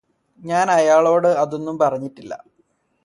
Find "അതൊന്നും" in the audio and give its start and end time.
1.35-1.77